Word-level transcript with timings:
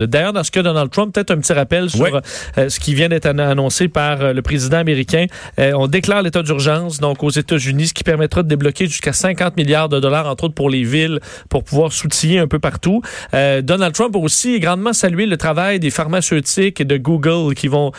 D'ailleurs, 0.00 0.32
dans 0.32 0.44
ce 0.44 0.52
cas, 0.52 0.62
Donald 0.62 0.92
Trump, 0.92 1.12
peut-être 1.12 1.32
un 1.32 1.38
petit 1.38 1.52
rappel 1.52 1.90
sur 1.90 2.06
euh, 2.06 2.68
ce 2.68 2.78
qui 2.78 2.94
vient 2.94 3.08
d'être 3.08 3.26
annoncé 3.26 3.88
par 3.88 4.20
euh, 4.20 4.32
le 4.32 4.42
président 4.42 4.76
américain. 4.76 5.26
Euh, 5.58 5.72
on 5.74 5.88
déclare 5.88 6.22
l'état 6.22 6.44
d'urgence 6.44 7.00
donc 7.00 7.24
aux 7.24 7.30
États-Unis, 7.30 7.88
ce 7.88 7.94
qui 7.94 8.04
permettra 8.04 8.44
de 8.44 8.48
débloquer 8.48 8.86
jusqu'à 8.86 9.12
50 9.12 9.56
milliards 9.56 9.88
de 9.88 9.98
dollars, 9.98 10.28
entre 10.28 10.44
autres 10.44 10.54
pour 10.54 10.70
les 10.70 10.84
villes, 10.84 11.18
pour 11.48 11.64
pouvoir 11.64 11.92
soutiller 11.92 12.38
un 12.38 12.46
peu 12.46 12.60
partout. 12.60 13.02
Donald 13.32 13.92
Trump 13.92 14.14
a 14.14 14.18
aussi 14.20 14.60
grandement 14.60 14.92
salué 14.92 15.26
le 15.26 15.36
travail 15.36 15.80
des 15.80 15.90
pharmaceutiques 15.90 16.80
et 16.80 16.84
de 16.84 16.96
Google 16.96 17.54
qui 17.54 17.66
vont... 17.66 17.90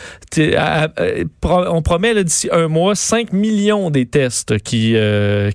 on 1.42 1.82
promet 1.82 2.24
d'ici 2.24 2.48
un 2.50 2.68
mois 2.68 2.94
5 2.94 3.34
millions 3.34 3.90
des 3.90 4.06
tests 4.06 4.58
qui, 4.60 4.96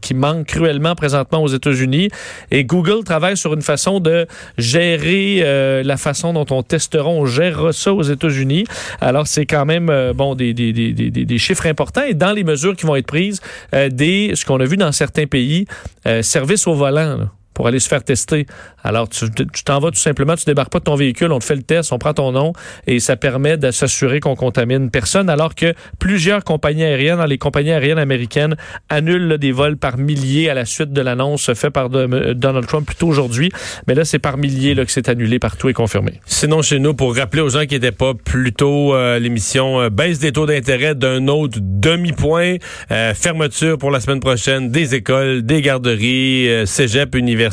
qui 0.01 0.13
manquent 0.13 0.45
cruellement 0.45 0.93
présentement 0.93 1.41
aux 1.41 1.47
États-Unis. 1.47 2.09
Et 2.51 2.65
Google 2.65 3.03
travaille 3.03 3.35
sur 3.35 3.55
une 3.55 3.63
façon 3.63 3.99
de 3.99 4.27
gérer 4.59 5.83
la 5.83 5.97
façon 5.97 6.34
dont 6.35 6.55
on 6.55 6.63
testera, 6.63 7.07
on 7.07 7.25
gérera 7.25 7.73
ça 7.73 7.93
aux 7.93 8.03
États-Unis. 8.03 8.65
Alors, 9.01 9.27
c'est 9.27 9.45
quand 9.45 9.65
même 9.65 9.89
euh, 9.89 10.13
bon 10.13 10.35
des, 10.35 10.53
des, 10.53 10.71
des, 10.73 10.93
des, 11.09 11.37
chiffres 11.37 11.65
importants. 11.67 12.03
Et 12.03 12.13
dans 12.13 12.31
les 12.31 12.43
mesures 12.43 12.75
qui 12.75 12.85
vont 12.85 12.95
être 12.95 13.07
prises, 13.07 13.41
euh, 13.73 13.89
des, 13.89 14.31
ce 14.35 14.45
qu'on 14.45 14.59
a 14.59 14.65
vu 14.65 14.77
dans 14.77 14.91
certains 14.91 15.25
pays, 15.25 15.65
euh, 16.05 16.21
service 16.21 16.67
au 16.67 16.73
volant. 16.73 17.29
Pour 17.55 17.67
aller 17.67 17.79
se 17.79 17.87
faire 17.87 18.03
tester. 18.03 18.45
Alors, 18.83 19.09
tu 19.09 19.25
t'en 19.65 19.79
vas 19.79 19.89
tout 19.89 19.99
simplement, 19.99 20.35
tu 20.35 20.45
débarques 20.45 20.71
pas 20.71 20.77
de 20.79 20.83
ton 20.83 20.95
véhicule, 20.95 21.31
on 21.31 21.39
te 21.39 21.45
fait 21.45 21.55
le 21.55 21.63
test, 21.63 21.91
on 21.91 21.97
prend 21.97 22.13
ton 22.13 22.31
nom 22.31 22.53
et 22.85 22.99
ça 22.99 23.15
permet 23.15 23.57
de 23.57 23.71
s'assurer 23.71 24.19
qu'on 24.19 24.35
contamine 24.35 24.91
personne, 24.91 25.29
alors 25.29 25.55
que 25.55 25.73
plusieurs 25.97 26.43
compagnies 26.43 26.83
aériennes, 26.83 27.17
dans 27.17 27.25
les 27.25 27.39
compagnies 27.39 27.71
aériennes 27.71 27.97
américaines, 27.97 28.55
annulent 28.89 29.37
des 29.39 29.51
vols 29.51 29.77
par 29.77 29.97
milliers 29.97 30.49
à 30.49 30.53
la 30.53 30.65
suite 30.65 30.91
de 30.91 31.01
l'annonce 31.01 31.51
faite 31.53 31.71
par 31.71 31.89
Donald 31.89 32.67
Trump 32.67 32.85
plus 32.85 32.95
tôt 32.95 33.07
aujourd'hui. 33.07 33.51
Mais 33.87 33.95
là, 33.95 34.05
c'est 34.05 34.19
par 34.19 34.37
milliers 34.37 34.75
là, 34.75 34.85
que 34.85 34.91
c'est 34.91 35.09
annulé 35.09 35.39
partout 35.39 35.69
et 35.69 35.73
confirmé. 35.73 36.19
Sinon, 36.25 36.61
chez 36.61 36.79
nous, 36.79 36.93
pour 36.93 37.15
rappeler 37.15 37.41
aux 37.41 37.49
gens 37.49 37.65
qui 37.65 37.75
n'étaient 37.75 37.91
pas 37.91 38.13
plus 38.13 38.53
tôt, 38.53 38.93
euh, 38.93 39.17
l'émission 39.17 39.81
euh, 39.81 39.89
baisse 39.89 40.19
des 40.19 40.33
taux 40.33 40.45
d'intérêt 40.45 40.93
d'un 40.93 41.27
autre 41.27 41.57
demi-point, 41.61 42.57
euh, 42.91 43.13
fermeture 43.13 43.77
pour 43.77 43.91
la 43.91 44.01
semaine 44.01 44.19
prochaine 44.19 44.69
des 44.69 44.93
écoles, 44.93 45.43
des 45.43 45.61
garderies, 45.61 46.67
cégep, 46.67 47.15
université 47.15 47.44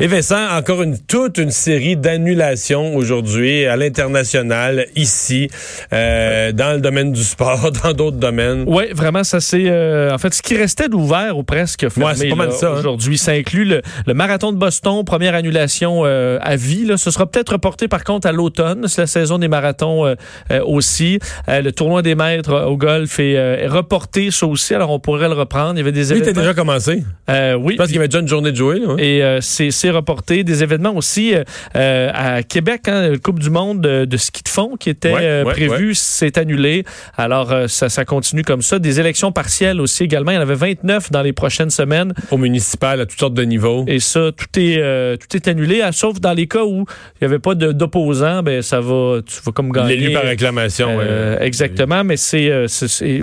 et 0.00 0.06
Vincent, 0.06 0.56
encore 0.56 0.82
une 0.82 0.98
toute 0.98 1.38
une 1.38 1.50
série 1.50 1.96
d'annulations 1.96 2.94
aujourd'hui 2.96 3.66
à 3.66 3.76
l'international, 3.76 4.86
ici, 4.96 5.48
euh, 5.92 6.52
dans 6.52 6.74
le 6.74 6.80
domaine 6.80 7.12
du 7.12 7.22
sport, 7.22 7.70
dans 7.84 7.92
d'autres 7.92 8.16
domaines. 8.16 8.64
Oui, 8.66 8.84
vraiment, 8.92 9.24
ça 9.24 9.40
c'est 9.40 9.68
euh, 9.68 10.12
en 10.12 10.18
fait 10.18 10.34
ce 10.34 10.42
qui 10.42 10.56
restait 10.56 10.88
d'ouvert 10.88 11.36
ou 11.38 11.42
presque 11.42 11.88
fermé 11.88 12.32
ouais, 12.32 12.50
ça, 12.50 12.68
hein. 12.68 12.78
aujourd'hui. 12.78 13.18
Ça 13.18 13.32
inclut 13.32 13.64
le, 13.64 14.14
marathon 14.14 14.52
de 14.52 14.58
Boston, 14.58 15.04
première 15.04 15.34
annulation 15.34 16.02
euh, 16.04 16.38
à 16.40 16.56
vie. 16.56 16.84
Là. 16.84 16.96
Ce 16.96 17.10
sera 17.10 17.26
peut-être 17.26 17.52
reporté 17.52 17.88
par 17.88 18.04
contre 18.04 18.28
à 18.28 18.32
l'automne. 18.32 18.86
C'est 18.88 19.02
la 19.02 19.06
saison 19.06 19.38
des 19.38 19.48
marathons 19.48 20.14
aussi. 20.64 21.18
le 21.48 21.70
tournoi 21.70 22.02
des 22.02 22.14
maîtres 22.14 22.64
au 22.66 22.76
golf 22.76 23.18
est, 23.18 23.66
reporté, 23.66 24.30
ça 24.30 24.46
aussi. 24.46 24.74
Alors 24.74 24.90
on 24.90 24.98
pourrait 24.98 25.28
le 25.28 25.34
reprendre. 25.34 25.74
Il 25.74 25.78
y 25.78 25.80
avait 25.80 25.92
des 25.92 26.12
événements. 26.12 26.28
Oui, 26.28 26.34
déjà 26.34 26.54
commencé. 26.54 27.04
oui. 27.58 27.76
Parce 27.76 27.88
qu'il 27.88 27.96
y 27.96 27.98
avait 27.98 28.08
déjà 28.08 28.20
une 28.20 28.28
journée 28.28 28.52
de 28.52 28.56
jouer. 28.56 28.80
Et 28.98 29.22
euh, 29.22 29.40
c'est 29.40 29.90
reporté. 29.90 30.44
Des 30.44 30.62
événements 30.62 30.94
aussi 30.94 31.34
euh, 31.34 31.44
euh, 31.76 32.10
à 32.12 32.42
Québec, 32.42 32.82
hein, 32.86 33.10
la 33.10 33.18
Coupe 33.18 33.40
du 33.40 33.50
monde 33.50 33.80
de, 33.80 34.16
ski 34.16 34.42
de 34.42 34.48
fond 34.48 34.76
qui 34.78 34.90
était 34.90 35.44
prévu, 35.44 35.94
c'est 35.94 36.38
annulé. 36.38 36.84
Alors, 37.16 37.52
ça, 37.68 37.88
ça 37.88 38.04
continue 38.04 38.42
comme 38.42 38.62
ça. 38.62 38.78
Des 38.78 39.00
élections 39.00 39.32
partielles 39.32 39.80
aussi 39.80 40.04
également. 40.04 40.32
Il 40.32 40.34
y 40.34 40.38
en 40.38 40.42
avait 40.42 40.54
29 40.54 41.10
dans 41.10 41.22
les 41.22 41.32
prochaines 41.32 41.70
semaines. 41.70 42.12
Au 42.30 42.36
municipal, 42.36 43.00
à 43.00 43.06
toutes 43.06 43.18
sortes 43.18 43.34
de 43.34 43.42
niveaux. 43.42 43.84
Et 43.86 44.00
ça, 44.00 44.30
tout 44.36 44.58
est, 44.58 45.18
tout 45.18 45.36
est 45.36 45.48
annulé, 45.48 45.82
sauf 45.92 46.20
dans 46.20 46.32
les 46.32 46.46
cas 46.46 46.64
où 46.64 46.84
il 47.20 47.22
n'y 47.22 47.26
avait 47.26 47.38
pas 47.38 47.54
d'opposants, 47.54 48.42
ben 48.42 48.62
ça 48.62 48.80
va, 48.80 49.20
tu 49.26 49.40
vas 49.44 49.52
comme 49.52 49.70
gagner. 49.72 49.96
L'élu 49.96 50.12
par 50.12 50.24
réclamation, 50.24 51.00
Exactement, 51.40 52.04
mais 52.04 52.16
c'est, 52.16 52.50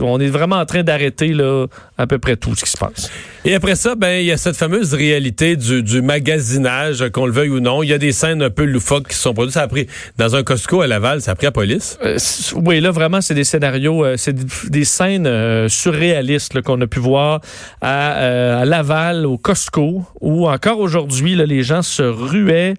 on 0.02 0.20
est 0.20 0.28
vraiment 0.28 0.58
en 0.58 0.66
train 0.66 0.84
d'arrêter 0.84 1.30
là 1.30 1.68
à 1.98 2.08
peu 2.08 2.20
près 2.20 2.36
tout 2.36 2.56
ce 2.56 2.64
qui 2.64 2.72
se 2.72 2.78
passe. 2.78 3.12
Et 3.46 3.56
après 3.56 3.76
ça, 3.76 3.96
ben 3.96 4.20
il 4.20 4.26
y 4.26 4.32
a 4.32 4.38
cette 4.38 4.56
fameuse 4.56 4.94
réalité 4.94 5.51
du, 5.56 5.84
du 5.84 6.02
magasinage, 6.02 7.10
qu'on 7.12 7.26
le 7.26 7.32
veuille 7.32 7.50
ou 7.50 7.60
non. 7.60 7.84
Il 7.84 7.90
y 7.90 7.94
a 7.94 7.98
des 7.98 8.12
scènes 8.12 8.42
un 8.42 8.50
peu 8.50 8.64
loufoques 8.64 9.10
qui 9.10 9.16
sont 9.16 9.34
produites. 9.34 9.54
Ça 9.54 9.64
a 9.64 9.68
pris 9.68 9.88
dans 10.18 10.36
un 10.36 10.44
Costco 10.44 10.82
à 10.82 10.88
Laval, 10.88 11.22
ça 11.22 11.32
a 11.32 11.36
pris 11.36 11.46
la 11.46 11.52
police. 11.52 11.98
Euh, 12.04 12.18
oui, 12.56 12.80
là 12.80 12.92
vraiment, 12.92 13.22
c'est 13.22 13.34
des 13.34 13.44
scénarios, 13.44 14.04
euh, 14.04 14.16
c'est 14.18 14.36
des, 14.70 14.86
scènes 14.86 15.28
euh, 15.28 15.70
surréalistes 15.70 16.62
qu'on 16.62 16.80
a 16.82 16.88
pu 16.88 17.00
voir 17.00 17.42
à, 17.82 18.64
Laval, 18.66 19.26
au 19.26 19.38
Costco, 19.38 20.04
où 20.20 20.48
encore 20.48 20.80
aujourd'hui, 20.80 21.36
les 21.36 21.64
gens 21.64 21.82
se 21.82 22.04
ruaient. 22.04 22.74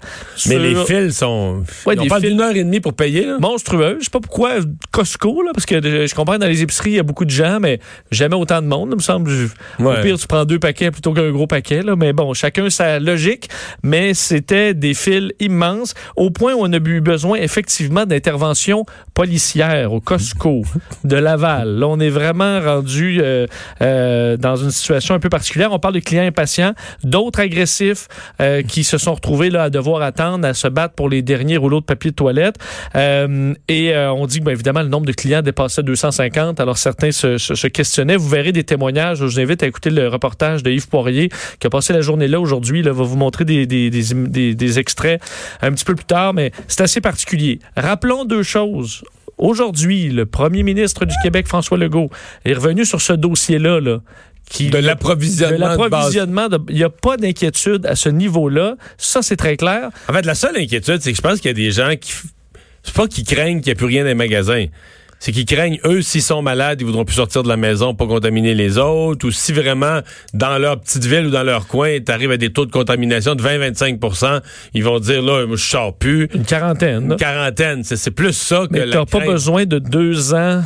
Mais 0.47 0.59
les 0.59 0.75
fils 0.85 1.19
sont. 1.19 1.65
Ouais, 1.87 1.97
on 1.99 2.07
parle 2.07 2.23
d'une 2.23 2.41
heure 2.41 2.55
et 2.55 2.65
demie 2.65 2.81
pour 2.81 2.95
payer. 2.95 3.27
Monstrueux. 3.41 3.99
Je 4.01 4.05
sais 4.05 4.11
pas 4.11 4.21
pourquoi 4.21 4.53
Costco, 4.91 5.43
là, 5.43 5.51
parce 5.55 5.67
que 5.67 5.81
je 5.83 6.15
comprends 6.15 6.39
dans 6.39 6.47
les 6.47 6.63
épiceries, 6.63 6.91
il 6.91 6.97
y 6.97 7.01
a 7.01 7.03
beaucoup 7.03 7.25
de 7.25 7.31
gens, 7.31 7.59
mais 7.61 7.81
jamais 8.11 8.37
autant 8.37 8.63
de 8.63 8.67
monde, 8.67 8.91
il 8.93 8.97
me 8.97 9.03
semble. 9.03 9.31
Au 9.79 9.93
pire, 10.03 10.19
tu 10.19 10.27
prends 10.27 10.45
deux 10.45 10.59
paquets 10.59 10.91
plutôt 10.91 11.13
qu'un 11.13 11.31
gros 11.31 11.47
paquet. 11.47 11.83
Là. 11.83 11.97
Mais 11.97 12.13
bon, 12.13 12.35
chacun 12.35 12.62
sa 12.71 12.99
logique. 12.99 13.49
Mais 13.83 14.15
c'était 14.15 14.75
des 14.75 14.95
fils 14.95 15.33
immenses 15.41 15.95
au 16.17 16.31
point 16.31 16.55
où 16.55 16.59
on 16.61 16.73
a 16.73 16.77
eu 16.77 17.01
besoin 17.01 17.39
effectivement 17.39 18.07
d'intervention 18.07 18.85
policière 19.15 19.93
au 19.93 20.01
Costco 20.01 20.63
de 21.05 21.17
Laval. 21.17 21.79
Là, 21.79 21.89
on 21.89 22.01
est 22.01 22.11
vraiment 22.11 22.61
rendu 22.61 23.21
euh, 23.23 23.47
euh, 23.83 24.37
dans 24.37 24.57
une 24.57 24.71
situation 24.71 25.15
un 25.15 25.19
peu 25.19 25.29
particulière. 25.29 25.73
On 25.73 25.79
parle 25.79 25.95
de 25.95 26.01
clients 26.01 26.25
impatients, 26.27 26.73
d'autres 27.05 27.41
agressifs 27.41 28.09
euh, 28.41 28.63
qui 28.63 28.85
se 28.85 28.99
sont 28.99 29.15
retrouvés 29.15 29.51
là 29.51 29.65
à 29.65 29.71
devoir 29.71 30.03
attendre, 30.03 30.47
à 30.47 30.55
se 30.55 30.69
battre 30.69 30.95
pour 30.95 31.09
les 31.09 31.23
derniers 31.23 31.57
rouleaux 31.57 31.81
de 31.81 31.85
papier 31.85 32.11
de 32.11 32.17
toilette. 32.17 32.57
et 32.95 33.95
on 33.97 34.27
dit 34.27 34.39
que, 34.39 34.45
bien, 34.45 34.53
évidemment, 34.53 34.83
le 34.83 34.89
nombre 34.89 35.07
de 35.07 35.13
clients 35.13 35.43
dépassait 35.43 35.83
250. 35.83 36.61
Alors 36.61 36.79
certains 36.79 37.13
se, 37.13 37.39
se, 37.39 37.55
se 37.55 37.67
questionnaient. 37.67 38.17
Vous 38.17 38.29
verrez 38.29 38.53
des 38.53 38.65
témoignages. 38.65 39.19
Je 39.19 39.25
vous 39.25 39.41
invite 39.41 39.63
à 39.63 39.67
écouter 39.67 39.91
le 39.91 40.09
reportage 40.09 40.63
de 40.63 40.71
Yves 40.71 40.89
Poirier 40.89 41.31
qui 41.59 41.67
a 41.67 41.71
passé 41.71 41.93
la 41.93 42.01
journée 42.01 42.29
là 42.29 42.41
aujourd'hui. 42.43 42.81
Il 42.81 42.85
va 42.85 42.93
vous 42.93 43.17
montrer 43.17 43.45
des, 43.45 43.67
des, 43.67 43.91
des, 43.91 44.55
des 44.55 44.79
extraits 44.79 45.23
un 45.61 45.73
petit 45.73 45.85
peu 45.85 45.95
plus 45.95 46.05
tard, 46.05 46.35
mais 46.35 46.53
c'est 46.69 46.83
assez 46.83 47.01
particulier. 47.01 47.61
Rappelons 47.77 48.25
deux 48.25 48.43
choses. 48.43 49.03
Aujourd'hui, 49.39 50.11
le 50.11 50.27
premier 50.27 50.63
ministre 50.63 51.05
du 51.05 51.15
Québec, 51.23 51.49
François 51.49 51.79
Legault, 51.79 52.11
est 52.45 52.53
revenu 52.53 52.85
sur 52.85 53.01
ce 53.01 53.15
dossier-là. 53.15 53.81
Là, 53.81 53.99
qui, 54.49 54.71
de 54.71 54.79
l'approvisionnement. 54.79 56.49
Il 56.69 56.75
n'y 56.75 56.85
a 56.85 56.91
pas 56.91 57.17
d'inquiétude 57.17 57.87
à 57.87 57.97
ce 57.97 58.09
niveau-là. 58.09 58.77
Ça, 58.99 59.23
c'est 59.23 59.37
très 59.37 59.57
clair. 59.57 59.91
En 60.09 60.13
fait, 60.13 60.27
la 60.27 60.35
seule 60.35 60.57
inquiétude, 60.57 60.99
c'est 61.01 61.13
que 61.13 61.17
je 61.17 61.23
pense 61.23 61.41
qu'il 61.41 61.49
y 61.49 61.51
a 61.51 61.55
des 61.55 61.71
gens 61.71 61.95
qui... 61.99 62.13
C'est 62.83 62.95
pas 62.95 63.07
qu'ils 63.07 63.25
craignent 63.25 63.61
qu'il 63.61 63.71
n'y 63.71 63.73
ait 63.73 63.77
plus 63.77 63.87
rien 63.87 64.03
dans 64.03 64.09
les 64.09 64.15
magasins 64.15 64.67
c'est 65.23 65.31
qu'ils 65.31 65.45
craignent, 65.45 65.79
eux, 65.85 66.03
s'ils 66.03 66.21
sont 66.21 66.43
malades, 66.43 66.81
ils 66.81 66.85
voudront 66.85 67.05
plus 67.05 67.15
sortir 67.15 67.45
de 67.45 67.49
la 67.49 67.57
maison 67.57 67.95
pour 67.95 68.09
contaminer 68.09 68.57
les 68.57 68.77
autres, 68.77 69.25
ou 69.29 69.31
si 69.31 69.53
vraiment, 69.53 70.01
dans 70.35 70.59
leur 70.59 70.81
petite 70.81 71.05
ville 71.05 71.27
ou 71.27 71.31
dans 71.31 71.45
leur 71.45 71.69
coin, 71.69 72.01
t'arrives 72.01 72.33
à 72.33 72.37
des 72.37 72.53
taux 72.53 72.67
de 72.67 72.73
contamination 72.73 73.37
de 73.37 73.41
20-25% 73.41 74.41
ils 74.75 74.83
vont 74.83 74.99
dire, 74.99 75.23
là, 75.23 75.47
je 75.49 75.55
sors 75.55 75.95
plus. 75.95 76.29
Une 76.35 76.45
quarantaine. 76.45 77.13
Une 77.13 77.17
quarantaine, 77.17 77.85
c'est 77.85 78.11
plus 78.11 78.33
ça 78.33 78.67
que 78.67 78.73
Mais 78.73 78.91
t'as 78.91 79.07
pas 79.07 79.21
besoin 79.21 79.65
de 79.65 79.79
deux 79.79 80.35
ans 80.35 80.63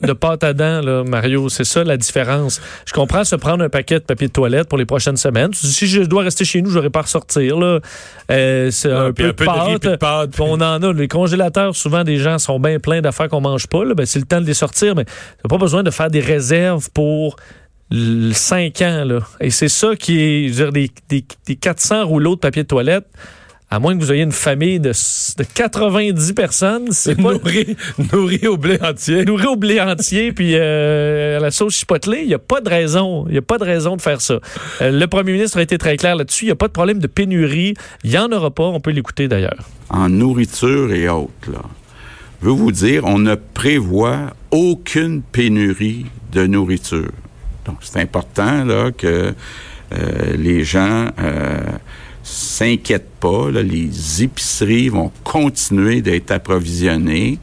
de 0.00 0.12
pâte 0.12 0.44
à 0.44 0.52
dents, 0.52 0.80
là, 0.80 1.04
Mario. 1.04 1.48
C'est 1.48 1.64
ça 1.64 1.84
la 1.84 1.96
différence. 1.96 2.60
Je 2.86 2.92
comprends 2.92 3.24
se 3.24 3.36
prendre 3.36 3.64
un 3.64 3.68
paquet 3.68 3.98
de 3.98 4.04
papier 4.04 4.28
de 4.28 4.32
toilette 4.32 4.68
pour 4.68 4.78
les 4.78 4.84
prochaines 4.84 5.16
semaines. 5.16 5.52
Si 5.54 5.86
je 5.86 6.02
dois 6.02 6.22
rester 6.22 6.44
chez 6.44 6.62
nous, 6.62 6.70
je 6.70 6.76
n'aurai 6.76 6.90
pas 6.90 7.00
à 7.00 7.02
ressortir. 7.02 7.58
Là. 7.58 7.80
Euh, 8.30 8.70
c'est 8.70 8.92
un, 8.92 9.12
peu, 9.12 9.24
de, 9.24 9.32
pâte. 9.96 10.40
On 10.40 10.60
en 10.60 10.82
a. 10.82 10.92
Les 10.92 11.08
congélateurs, 11.08 11.74
souvent, 11.74 12.04
des 12.04 12.18
gens 12.18 12.38
sont 12.38 12.60
bien 12.60 12.78
pleins 12.78 13.00
d'affaires 13.00 13.28
qu'on 13.28 13.40
mange 13.40 13.66
pas. 13.66 13.84
Ben, 13.94 14.06
c'est 14.06 14.18
le 14.18 14.26
temps 14.26 14.40
de 14.40 14.46
les 14.46 14.54
sortir, 14.54 14.94
mais 14.94 15.04
t'as 15.04 15.48
pas 15.48 15.58
besoin 15.58 15.82
de 15.82 15.90
faire 15.90 16.10
des 16.10 16.20
réserves 16.20 16.88
pour 16.92 17.36
5 17.90 18.82
ans. 18.82 19.04
Là. 19.04 19.20
Et 19.40 19.50
c'est 19.50 19.68
ça 19.68 19.96
qui 19.96 20.20
est, 20.20 20.48
je 20.48 20.64
veux 20.64 20.70
dire, 20.72 20.90
des, 21.08 21.24
des 21.46 21.56
400 21.56 22.06
rouleaux 22.06 22.34
de 22.34 22.40
papier 22.40 22.62
de 22.62 22.68
toilette 22.68 23.06
à 23.74 23.80
moins 23.80 23.96
que 23.96 24.00
vous 24.00 24.12
ayez 24.12 24.22
une 24.22 24.30
famille 24.30 24.78
de, 24.78 24.92
90 25.54 26.32
personnes, 26.32 26.86
c'est 26.92 27.16
pas... 27.22 27.32
Nourri, 28.12 28.46
au 28.46 28.56
blé 28.56 28.78
entier. 28.80 29.24
Nourri 29.24 29.46
au 29.46 29.56
blé 29.56 29.80
entier, 29.80 30.32
puis 30.32 30.52
euh, 30.54 31.38
à 31.38 31.40
la 31.40 31.50
sauce 31.50 31.74
chipotelée, 31.74 32.20
il 32.22 32.28
n'y 32.28 32.34
a 32.34 32.38
pas 32.38 32.60
de 32.60 32.68
raison. 32.68 33.24
Il 33.26 33.32
n'y 33.32 33.38
a 33.38 33.42
pas 33.42 33.58
de 33.58 33.64
raison 33.64 33.96
de 33.96 34.02
faire 34.02 34.20
ça. 34.20 34.38
Euh, 34.80 34.90
le 34.92 35.06
premier 35.08 35.32
ministre 35.32 35.58
a 35.58 35.62
été 35.62 35.76
très 35.76 35.96
clair 35.96 36.14
là-dessus. 36.14 36.44
Il 36.44 36.48
n'y 36.48 36.52
a 36.52 36.56
pas 36.56 36.68
de 36.68 36.72
problème 36.72 37.00
de 37.00 37.08
pénurie. 37.08 37.74
Il 38.04 38.10
n'y 38.10 38.18
en 38.18 38.30
aura 38.30 38.52
pas. 38.52 38.64
On 38.64 38.78
peut 38.78 38.92
l'écouter 38.92 39.26
d'ailleurs. 39.26 39.68
En 39.90 40.08
nourriture 40.08 40.92
et 40.92 41.08
autres, 41.08 41.50
là, 41.50 41.62
je 42.42 42.46
veux 42.46 42.54
vous 42.54 42.72
dire, 42.72 43.04
on 43.06 43.18
ne 43.18 43.34
prévoit 43.34 44.34
aucune 44.52 45.22
pénurie 45.22 46.06
de 46.32 46.46
nourriture. 46.46 47.10
Donc, 47.66 47.78
c'est 47.80 48.00
important 48.00 48.64
là, 48.64 48.92
que 48.92 49.34
euh, 49.92 50.36
les 50.36 50.62
gens 50.62 51.08
s'inquiète 52.24 53.08
pas. 53.20 53.50
les 53.50 54.24
épiceries 54.24 54.88
vont 54.88 55.12
continuer 55.22 56.02
d'être 56.02 56.32
approvisionnées. 56.32 57.38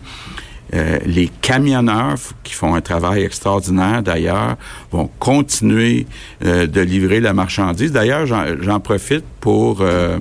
Euh, 0.73 0.99
les 1.05 1.27
camionneurs 1.27 2.17
qui 2.43 2.53
font 2.53 2.75
un 2.75 2.81
travail 2.81 3.23
extraordinaire 3.23 4.03
d'ailleurs 4.03 4.55
vont 4.91 5.09
continuer 5.19 6.07
euh, 6.45 6.65
de 6.65 6.79
livrer 6.79 7.19
la 7.19 7.33
marchandise. 7.33 7.91
D'ailleurs, 7.91 8.25
j'en 8.25 8.79
profite 8.79 9.25
pour 9.41 9.81
euh, 9.81 10.17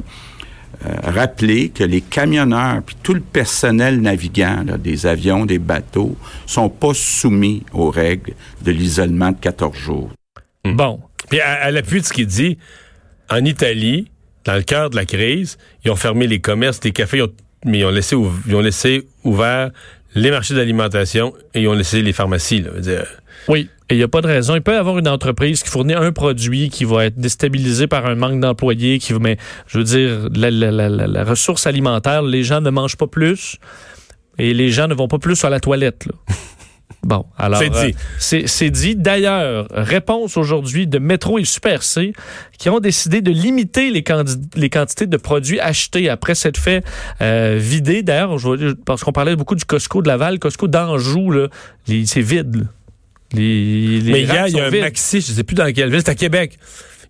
rappeler 1.05 1.69
que 1.69 1.85
les 1.85 2.01
camionneurs 2.01 2.83
puis 2.83 2.97
tout 3.01 3.15
le 3.15 3.21
personnel 3.21 4.01
navigant 4.01 4.65
des 4.79 5.07
avions, 5.07 5.47
des 5.47 5.61
bateaux, 5.61 6.17
sont 6.47 6.69
pas 6.69 6.95
soumis 6.95 7.63
aux 7.73 7.91
règles 7.91 8.33
de 8.63 8.73
l'isolement 8.73 9.31
de 9.31 9.37
14 9.37 9.77
jours. 9.77 10.11
Bon. 10.65 11.01
Puis 11.29 11.41
à, 11.41 11.71
l'appui 11.71 12.01
de 12.01 12.07
ce 12.07 12.13
qu'il 12.13 12.27
dit, 12.27 12.59
en 13.31 13.45
Italie, 13.45 14.11
dans 14.51 14.57
le 14.57 14.63
cœur 14.63 14.91
de 14.91 14.97
la 14.97 15.05
crise, 15.05 15.59
ils 15.85 15.93
ont 15.93 15.97
fermé 15.97 16.27
les 16.27 16.41
commerces, 16.41 16.81
les 16.83 16.91
cafés, 16.91 17.23
mais 17.65 17.79
ils 17.79 17.85
ont 17.85 17.91
laissé, 17.91 18.17
ils 18.49 18.55
ont 18.57 18.61
laissé 18.61 19.07
ouverts 19.23 19.71
les 20.17 20.33
marchés 20.33 20.55
d'alimentation 20.55 21.33
et 21.55 21.63
ils 21.63 21.69
ont 21.69 21.73
laissé 21.73 22.03
les 22.03 22.13
pharmacies. 22.13 22.61
Là, 22.61 22.73
dire. 22.81 23.07
Oui, 23.47 23.69
et 23.89 23.95
il 23.95 23.99
n'y 23.99 24.03
a 24.03 24.09
pas 24.09 24.23
de 24.23 24.27
raison. 24.27 24.57
Il 24.57 24.61
peut 24.61 24.73
y 24.73 24.77
avoir 24.77 24.99
une 24.99 25.07
entreprise 25.07 25.63
qui 25.63 25.69
fournit 25.69 25.95
un 25.95 26.11
produit 26.11 26.69
qui 26.69 26.85
va 26.85 27.05
être 27.05 27.17
déstabilisé 27.17 27.87
par 27.87 28.07
un 28.07 28.17
manque 28.17 28.41
d'employés, 28.41 28.99
qui 28.99 29.15
mais 29.15 29.37
je 29.69 29.79
veux 29.79 29.85
dire, 29.85 30.29
la, 30.35 30.51
la, 30.51 30.89
la, 30.89 31.25
ressource 31.25 31.69
alimentaire, 31.69 32.23
les 32.23 32.43
gens 32.43 32.61
ne 32.61 32.71
mangent 32.71 32.97
pas 32.97 33.07
plus 33.07 33.57
et 34.37 34.53
les 34.53 34.71
gens 34.71 34.89
ne 34.89 34.95
vont 34.95 35.07
pas 35.07 35.21
plus 35.21 35.45
à 35.45 35.51
la 35.51 35.61
toilette. 35.61 36.07
Là. 36.07 36.15
Bon, 37.03 37.25
alors 37.39 37.61
c'est 37.61 37.71
dit. 37.71 37.95
Euh, 38.35 38.43
c'est 38.47 38.71
dit. 38.71 38.95
D'ailleurs, 38.95 39.67
réponse 39.71 40.37
aujourd'hui 40.37 40.87
de 40.87 40.99
Métro 40.99 41.39
et 41.39 41.45
Super 41.45 41.83
C 41.83 42.13
qui 42.59 42.69
ont 42.69 42.81
décidé 42.81 43.23
de 43.23 43.31
limiter 43.31 43.91
les, 43.91 44.05
les 44.55 44.71
quantités 44.71 45.07
de 45.07 45.17
produits 45.17 45.61
achetés 45.61 46.09
après 46.11 46.35
cette 46.35 46.59
fait 46.59 46.85
euh, 47.23 47.57
vidé. 47.59 48.03
D'ailleurs, 48.03 48.37
parce 48.85 49.03
qu'on 49.03 49.13
parlait 49.13 49.37
beaucoup 49.37 49.55
du 49.55 49.65
Costco 49.65 50.03
de 50.03 50.09
Laval, 50.09 50.39
Costco 50.39 50.69
d'Anjou, 50.69 51.33
c'est 51.87 52.21
vide. 52.21 52.69
Les, 53.33 54.01
Mais 54.05 54.23
hier, 54.23 54.49
il 54.49 54.57
y 54.57 54.61
a 54.61 54.67
un 54.67 54.71
maxi, 54.71 55.21
je 55.21 55.31
ne 55.31 55.37
sais 55.37 55.45
plus 55.45 55.55
dans 55.55 55.73
quelle 55.73 55.91
ville, 55.91 56.01
c'est 56.05 56.11
à 56.11 56.15
Québec. 56.15 56.59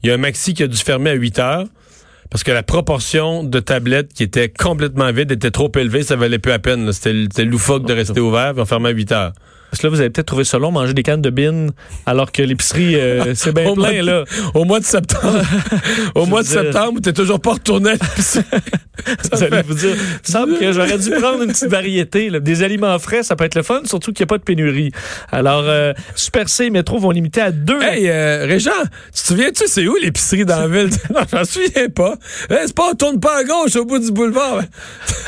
Il 0.02 0.08
y 0.08 0.12
a 0.12 0.14
un 0.14 0.18
maxi 0.18 0.54
qui 0.54 0.62
a 0.62 0.66
dû 0.66 0.76
fermer 0.76 1.10
à 1.10 1.14
8 1.14 1.38
heures 1.38 1.66
parce 2.30 2.44
que 2.44 2.52
la 2.52 2.62
proportion 2.62 3.42
de 3.42 3.58
tablettes 3.58 4.12
qui 4.12 4.22
était 4.22 4.48
complètement 4.48 5.10
vide 5.12 5.32
était 5.32 5.50
trop 5.50 5.70
élevée, 5.74 6.04
ça 6.04 6.14
valait 6.14 6.38
peu 6.38 6.52
à 6.52 6.58
peine. 6.60 6.92
C'était 6.92 7.44
loufoque 7.44 7.86
de 7.86 7.92
rester 7.92 8.20
ouvert, 8.20 8.52
puis 8.52 8.62
on 8.62 8.66
fermait 8.66 8.90
à 8.90 8.92
8 8.92 9.12
heures. 9.12 9.32
Parce 9.70 9.80
que 9.80 9.86
là, 9.86 9.90
vous 9.90 10.00
avez 10.00 10.10
peut-être 10.10 10.26
trouvé 10.26 10.44
ça 10.44 10.58
long, 10.58 10.72
manger 10.72 10.94
des 10.94 11.04
cannes 11.04 11.22
de 11.22 11.30
bines, 11.30 11.70
alors 12.04 12.32
que 12.32 12.42
l'épicerie, 12.42 12.96
euh, 12.96 13.34
c'est 13.34 13.54
bien 13.54 13.72
plein, 13.74 14.02
là. 14.02 14.24
Au 14.54 14.64
mois 14.64 14.80
de 14.80 14.84
septembre. 14.84 15.42
au 16.16 16.26
mois 16.26 16.42
de 16.42 16.48
septembre, 16.48 17.00
t'es 17.00 17.12
toujours 17.12 17.40
pas 17.40 17.52
retourné 17.52 17.90
à 17.90 17.92
l'épicerie. 17.92 18.44
vous 19.32 19.42
allez 19.42 19.62
vous 19.62 19.74
dire, 19.74 19.94
semble 20.22 20.58
que 20.58 20.72
j'aurais 20.72 20.98
dû 20.98 21.10
prendre 21.10 21.42
une 21.42 21.52
petite 21.52 21.68
variété. 21.68 22.30
Là. 22.30 22.40
Des 22.40 22.62
aliments 22.62 22.98
frais, 22.98 23.22
ça 23.22 23.36
peut 23.36 23.44
être 23.44 23.54
le 23.54 23.62
fun, 23.62 23.82
surtout 23.84 24.12
qu'il 24.12 24.24
n'y 24.24 24.28
a 24.28 24.32
pas 24.32 24.38
de 24.38 24.42
pénurie. 24.42 24.90
Alors, 25.30 25.62
euh, 25.64 25.92
Super 26.16 26.48
C 26.48 26.64
et 26.64 26.70
Métro 26.70 26.98
vont 26.98 27.10
limiter 27.10 27.40
à 27.40 27.52
deux. 27.52 27.80
Hey, 27.80 28.08
euh, 28.08 28.46
Régent, 28.46 28.70
tu 29.14 29.22
te 29.22 29.26
souviens-tu, 29.28 29.64
c'est 29.66 29.86
où 29.86 29.96
l'épicerie 29.96 30.44
dans 30.44 30.58
la 30.60 30.68
ville? 30.68 30.90
non, 31.14 31.20
j'en 31.32 31.44
souviens 31.44 31.88
pas. 31.94 32.16
c'est 32.48 32.74
pas, 32.74 32.90
on 32.90 32.94
tourne 32.94 33.20
pas 33.20 33.38
à 33.38 33.44
gauche 33.44 33.76
au 33.76 33.84
bout 33.84 34.00
du 34.00 34.10
boulevard. 34.10 34.62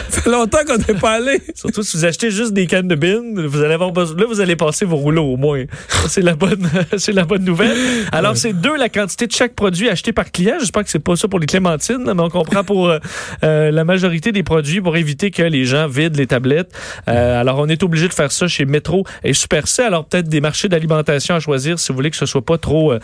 ça 0.09 0.21
fait 0.23 0.31
longtemps 0.31 0.65
qu'on 0.67 0.79
n'est 0.79 0.99
pas 0.99 1.13
allé. 1.13 1.41
Surtout 1.55 1.83
si 1.83 1.97
vous 1.97 2.05
achetez 2.05 2.31
juste 2.31 2.53
des 2.53 2.67
cannes 2.67 2.89
de 2.89 2.97
bines, 2.97 3.47
vous 3.47 3.63
allez 3.63 3.75
avoir 3.75 3.93
besoin 3.93 4.32
vous 4.33 4.41
allez 4.41 4.57
passer 4.57 4.85
vos 4.85 4.97
rouleaux 4.97 5.25
au 5.25 5.37
moins. 5.37 5.65
C'est 6.09 6.23
la 6.23 6.35
bonne, 6.35 6.69
c'est 6.97 7.13
la 7.13 7.25
bonne 7.25 7.45
nouvelle. 7.45 7.77
Alors, 8.13 8.37
c'est 8.37 8.53
deux 8.53 8.77
la 8.77 8.89
quantité 8.89 9.27
de 9.27 9.33
chaque 9.33 9.55
produit 9.55 9.89
acheté 9.89 10.13
par 10.13 10.31
client. 10.31 10.57
J'espère 10.59 10.85
que 10.85 10.91
c'est 10.91 10.99
pas 10.99 11.17
ça 11.17 11.29
pour 11.29 11.39
les 11.39 11.47
clémentines, 11.47 12.05
mais 12.05 12.23
on 12.23 12.31
comprend 12.31 12.65
pour 12.65 12.89
euh, 12.89 12.99
euh, 13.45 13.71
la 13.71 13.85
majorité 13.85 14.33
des 14.33 14.43
produits 14.43 14.81
pour 14.81 14.97
éviter 14.97 15.31
que 15.31 15.43
les 15.43 15.65
gens 15.65 15.87
vident 15.87 16.17
les 16.17 16.27
tablettes. 16.27 16.73
Euh, 17.09 17.41
alors, 17.41 17.59
on 17.59 17.69
est 17.69 17.83
obligé 17.83 18.09
de 18.09 18.15
faire 18.15 18.33
ça 18.33 18.49
chez 18.49 18.65
Metro 18.65 19.05
et 19.23 19.35
Super 19.35 19.69
C. 19.69 19.83
Alors, 19.83 20.05
peut-être 20.07 20.29
des 20.29 20.41
marchés 20.41 20.69
d'alimentation 20.69 21.35
à 21.35 21.41
choisir 21.41 21.79
si 21.79 21.89
vous 21.89 21.97
voulez 21.97 22.11
que 22.11 22.17
ce 22.17 22.27
soit 22.27 22.45
pas 22.45 22.59
trop, 22.59 22.95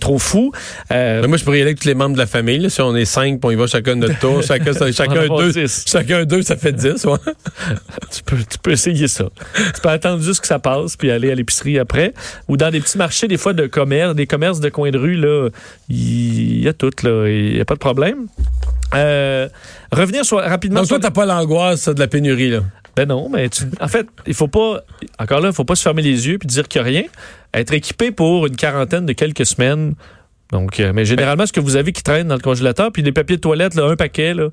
trop 0.00 0.18
fou. 0.18 0.52
moi, 0.90 1.36
je 1.36 1.44
pourrais 1.44 1.58
y 1.58 1.60
aller 1.60 1.70
avec 1.70 1.80
tous 1.80 1.88
les 1.88 1.94
membres 1.94 2.14
de 2.14 2.18
la 2.18 2.26
famille. 2.26 2.68
Si 2.70 2.80
on 2.80 2.94
est 2.96 3.04
cinq, 3.04 3.38
on 3.42 3.50
y 3.50 3.56
va 3.56 3.66
chacun 3.66 3.96
de 3.96 4.06
notre 4.06 4.18
tour. 4.18 4.42
Chacun, 4.46 4.72
chacun 4.92 5.26
deux. 5.28 5.66
Chacun 5.86 6.24
deux, 6.24 6.42
ça 6.42 6.56
fait 6.56 6.72
dix. 6.72 7.06
tu, 8.12 8.22
peux, 8.24 8.36
tu 8.36 8.58
peux 8.62 8.72
essayer 8.72 9.08
ça. 9.08 9.24
Tu 9.74 9.80
peux 9.80 9.88
attendre 9.88 10.22
juste 10.22 10.40
que 10.40 10.46
ça 10.46 10.55
passe, 10.58 10.96
puis 10.96 11.10
aller 11.10 11.30
à 11.30 11.34
l'épicerie 11.34 11.78
après. 11.78 12.14
Ou 12.48 12.56
dans 12.56 12.70
des 12.70 12.80
petits 12.80 12.98
marchés, 12.98 13.28
des 13.28 13.36
fois, 13.36 13.52
de 13.52 13.66
commerce, 13.66 14.14
des 14.14 14.26
commerces 14.26 14.60
de 14.60 14.68
coin 14.68 14.90
de 14.90 14.98
rue, 14.98 15.14
là, 15.14 15.48
il 15.88 16.62
y 16.62 16.68
a 16.68 16.72
tout, 16.72 16.90
là. 17.02 17.28
Il 17.28 17.54
n'y 17.54 17.60
a 17.60 17.64
pas 17.64 17.74
de 17.74 17.80
problème. 17.80 18.26
Euh, 18.94 19.48
revenir 19.92 20.24
sur, 20.24 20.38
rapidement. 20.38 20.80
Donc, 20.80 20.88
toi, 20.88 20.98
t'as 21.00 21.10
pas 21.10 21.26
l'angoisse 21.26 21.88
de 21.88 21.98
la 21.98 22.08
pénurie, 22.08 22.50
là? 22.50 22.60
Ben 22.96 23.06
non, 23.06 23.28
mais 23.28 23.50
en 23.80 23.88
fait, 23.88 24.06
il 24.26 24.32
faut 24.32 24.48
pas, 24.48 24.80
encore 25.18 25.40
là, 25.40 25.48
il 25.48 25.54
faut 25.54 25.66
pas 25.66 25.74
se 25.74 25.82
fermer 25.82 26.00
les 26.00 26.28
yeux 26.28 26.38
puis 26.38 26.46
dire 26.46 26.66
qu'il 26.66 26.80
n'y 26.80 26.88
a 26.88 26.90
rien. 26.90 27.04
Être 27.52 27.74
équipé 27.74 28.10
pour 28.10 28.46
une 28.46 28.56
quarantaine 28.56 29.04
de 29.04 29.12
quelques 29.12 29.44
semaines. 29.44 29.94
Donc, 30.50 30.80
euh, 30.80 30.92
mais 30.94 31.04
généralement, 31.04 31.44
ce 31.44 31.52
que 31.52 31.60
vous 31.60 31.76
avez 31.76 31.92
qui 31.92 32.02
traîne 32.02 32.28
dans 32.28 32.36
le 32.36 32.40
congélateur, 32.40 32.90
puis 32.92 33.02
les 33.02 33.12
papiers 33.12 33.36
de 33.36 33.42
toilette, 33.42 33.74
là, 33.74 33.84
un 33.84 33.96
paquet, 33.96 34.32
là, 34.32 34.48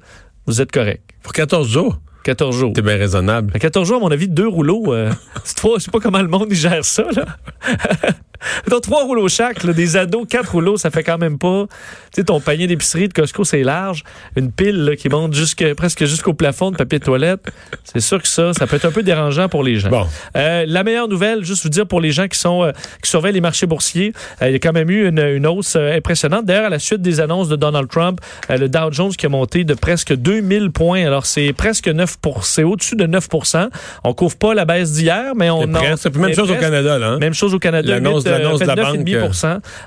vous 0.46 0.60
êtes 0.60 0.74
correct. 0.74 1.02
Pour 1.22 1.32
14 1.32 1.70
jours? 1.70 2.02
14 2.24 2.58
jours. 2.58 2.74
C'est 2.76 2.82
bien 2.82 2.98
raisonnable. 2.98 3.52
À 3.54 3.60
14 3.60 3.88
jours, 3.88 3.98
à 3.98 4.00
mon 4.00 4.12
avis, 4.12 4.28
deux 4.28 4.48
rouleaux. 4.48 4.94
Euh, 4.94 5.12
c'est 5.44 5.62
pas, 5.62 5.70
pas 5.92 6.00
comment 6.00 6.22
le 6.22 6.28
monde 6.28 6.52
y 6.52 6.56
gère 6.56 6.86
ça, 6.86 7.06
là. 7.16 7.26
Donc, 8.70 8.82
trois 8.82 9.04
rouleaux 9.04 9.30
chaque, 9.30 9.66
des 9.66 9.98
ados, 9.98 10.28
quatre 10.28 10.52
rouleaux, 10.52 10.78
ça 10.78 10.92
fait 10.92 11.04
quand 11.04 11.18
même 11.18 11.38
pas. 11.38 11.66
Tu 12.14 12.22
sais, 12.22 12.24
ton 12.26 12.40
panier 12.40 12.68
d'épicerie 12.68 13.08
de 13.08 13.14
Costco, 13.14 13.44
c'est 13.44 13.64
large. 13.64 14.04
Une 14.36 14.52
pile 14.52 14.96
qui 14.98 15.10
monte 15.10 15.34
jusque, 15.34 15.74
presque 15.76 16.06
jusqu'au 16.06 16.34
plafond 16.34 16.72
de 16.72 16.78
papier 16.78 17.00
de 17.00 17.04
toilette. 17.04 17.52
C'est 17.84 18.00
sûr 18.00 18.22
que 18.22 18.28
ça, 18.28 18.54
ça 18.54 18.68
peut 18.68 18.76
être 18.76 18.86
un 18.86 18.92
peu 18.92 19.04
dérangeant 19.04 19.50
pour 19.50 19.64
les 19.64 19.78
gens. 19.78 19.90
Bon. 19.90 20.08
Euh, 20.36 20.66
la 20.68 20.84
meilleure 20.84 21.08
nouvelle, 21.08 21.44
juste 21.44 21.64
vous 21.64 21.70
dire 21.70 21.88
pour 21.88 22.02
les 22.02 22.12
gens 22.12 22.28
qui 22.28 22.38
sont 22.38 22.64
euh, 22.64 22.72
qui 23.02 23.10
surveillent 23.10 23.34
les 23.34 23.42
marchés 23.42 23.66
boursiers, 23.66 24.14
euh, 24.42 24.50
il 24.50 24.54
y 24.54 24.56
a 24.56 24.60
quand 24.60 24.74
même 24.74 24.90
eu 24.90 25.08
une, 25.08 25.20
une 25.20 25.48
hausse 25.48 25.76
impressionnante. 25.76 26.46
D'ailleurs, 26.46 26.66
à 26.66 26.70
la 26.70 26.80
suite 26.80 27.02
des 27.02 27.20
annonces 27.20 27.50
de 27.50 27.56
Donald 27.56 27.90
Trump, 27.90 28.20
le 28.50 28.68
Dow 28.68 28.92
Jones 28.92 29.12
qui 29.12 29.26
a 29.26 29.30
monté 29.30 29.64
de 29.64 29.74
presque 29.74 30.14
2000 30.14 30.72
points. 30.72 31.06
Alors, 31.06 31.26
c'est 31.26 31.54
presque 31.54 31.88
9 31.88 32.13
c'est 32.42 32.64
au-dessus 32.64 32.96
de 32.96 33.06
9% 33.06 33.70
On 34.04 34.14
couvre 34.14 34.36
pas 34.38 34.54
la 34.54 34.66
baisse 34.66 34.94
d'hier, 34.94 35.34
mais 35.36 35.50
on 35.50 35.74
a. 35.74 35.98
C'est 35.98 36.16
même 36.16 36.34
chose 36.34 36.52
au 36.52 36.56
Canada, 36.56 36.98
là. 36.98 37.08
Hein? 37.12 37.20
Même 37.20 37.34
chose 37.34 37.54
au 37.54 37.60
Canada. 37.60 37.94
L'annonce 37.94 38.24
de 38.24 38.66
la 38.66 38.76
banque. 38.76 39.04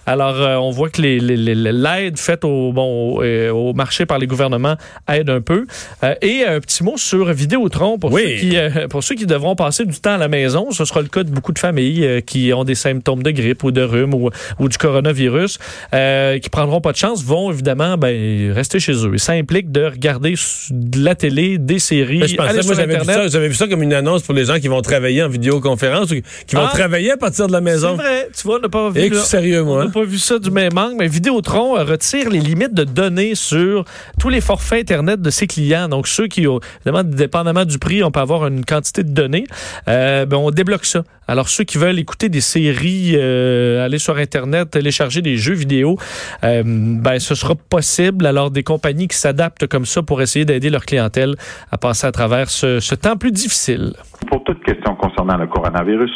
Alors, 0.07 0.41
euh, 0.41 0.57
on 0.57 0.71
voit 0.71 0.91
que 0.91 1.03
l'aide 1.03 2.19
faite 2.19 2.45
au, 2.45 2.73
bon, 2.73 3.19
euh, 3.23 3.51
au 3.51 3.73
marché 3.73 4.07
par 4.07 4.19
les 4.19 4.27
gouvernements 4.27 4.77
aide 5.09 5.31
un 5.31 5.41
peu. 5.41 5.67
Euh, 6.03 6.15
et 6.23 6.45
un 6.45 6.61
petit 6.61 6.83
mot 6.85 6.97
sur 6.97 7.33
Vidéotron 7.33 7.99
pour, 7.99 8.13
ceux 8.13 8.37
qui, 8.37 8.57
pour 8.91 9.03
ceux 9.03 9.15
qui 9.15 9.27
devront 9.27 9.57
passer 9.57 9.85
du 9.85 9.99
temps 9.99 10.15
à 10.15 10.19
la 10.19 10.29
maison. 10.29 10.71
Ce 10.71 10.85
sera 10.85 11.01
le 11.03 11.09
cas 11.09 11.23
de 11.23 11.31
beaucoup 11.31 11.53
de 11.53 11.59
familles 11.59 12.23
qui 12.27 12.53
ont 12.53 12.65
des 12.65 12.75
symptômes 12.75 13.23
de 13.23 13.31
grippe 13.31 13.65
ou 13.65 13.71
de 13.71 13.83
rhume 13.83 14.15
ou, 14.15 14.31
ou 14.59 14.69
du 14.69 14.79
coronavirus, 14.79 15.59
qui 15.93 16.51
prendront 16.51 16.81
pas 16.81 16.93
de 16.93 16.97
chance, 16.97 17.25
vont 17.25 17.51
évidemment 17.51 17.97
ben, 17.97 18.53
rester 18.53 18.81
chez 18.81 18.93
eux. 19.07 19.15
Et 19.15 19.19
ça 19.19 19.33
implique 19.33 19.71
de 19.71 19.85
regarder 19.85 20.35
de 20.71 21.05
la 21.05 21.15
télé, 21.15 21.59
des 21.59 21.79
séries, 21.79 22.16
je 22.25 22.37
pensais, 22.37 22.63
moi, 22.63 22.75
j'avais 22.75 22.99
vu, 22.99 23.05
ça, 23.05 23.29
j'avais 23.29 23.49
vu 23.49 23.55
ça 23.55 23.67
comme 23.67 23.83
une 23.83 23.93
annonce 23.93 24.23
pour 24.23 24.35
les 24.35 24.45
gens 24.45 24.59
qui 24.59 24.69
vont 24.69 24.81
travailler 24.83 25.23
en 25.23 25.29
vidéoconférence 25.29 26.11
ou 26.11 26.17
qui 26.47 26.57
vont 26.57 26.67
ah! 26.67 26.71
travailler 26.73 27.13
à 27.13 27.17
partir 27.17 27.47
de 27.47 27.53
la 27.53 27.61
maison. 27.61 27.97
C'est 27.97 28.03
vrai, 28.03 28.29
tu 28.37 28.43
vois, 28.45 28.57
on 28.57 28.61
n'a 28.61 28.69
pas 28.69 28.91
vu, 28.91 29.15
sérieux, 29.17 29.63
moi. 29.63 29.83
On 29.83 29.85
n'a 29.85 29.91
pas 29.91 30.05
vu 30.05 30.19
ça 30.19 30.39
du 30.39 30.51
même 30.51 30.77
angle, 30.77 30.97
mais 30.99 31.09
Vidéotron 31.09 31.73
retire 31.85 32.31
les 32.31 32.41
limites 32.41 32.75
de 32.75 32.85
données 32.85 33.35
sur 33.35 33.85
tous 34.19 34.29
les 34.29 34.41
forfaits 34.41 34.81
Internet 34.81 35.21
de 35.21 35.31
ses 35.31 35.47
clients. 35.47 35.89
Donc, 35.89 36.07
ceux 36.09 36.27
qui, 36.27 36.45
évidemment, 36.45 37.03
dépendamment 37.05 37.65
du 37.65 37.79
prix, 37.79 38.03
on 38.03 38.11
peut 38.11 38.21
avoir 38.21 38.47
une 38.47 38.65
quantité 38.65 39.03
de 39.03 39.11
données, 39.11 39.47
euh, 39.89 40.27
ben, 40.27 40.37
on 40.37 40.51
débloque 40.51 40.85
ça. 40.85 41.03
Alors, 41.29 41.49
ceux 41.49 41.65
qui 41.65 41.79
veulent 41.79 41.99
écouter 41.99 42.29
des 42.29 42.41
séries, 42.41 43.15
euh, 43.15 43.85
aller 43.85 43.99
sur 43.99 44.17
Internet, 44.17 44.71
télécharger 44.71 45.23
des 45.23 45.37
jeux 45.37 45.55
vidéo, 45.55 45.97
euh, 46.45 46.63
ben, 46.65 47.19
ce 47.19 47.35
sera 47.35 47.55
possible. 47.55 48.27
Alors, 48.27 48.51
des 48.51 48.63
compagnies 48.63 49.09
qui 49.09 49.17
s'adaptent 49.17 49.67
comme 49.67 49.87
ça 49.87 50.03
pour 50.03 50.23
essayer 50.23 50.45
d'aider 50.45 50.71
leur 50.71 50.85
clientèle 50.85 51.35
à 51.71 51.79
passer 51.79 52.07
à 52.07 52.13
travers 52.13 52.49
ce, 52.49 52.81
ce 52.81 52.95
temps 52.95 53.17
plus 53.17 53.33
difficile. 53.33 53.95
Pour 54.29 54.45
toute 54.45 54.63
question 54.65 54.95
concernant 54.97 55.37
le 55.37 55.47
coronavirus, 55.47 56.11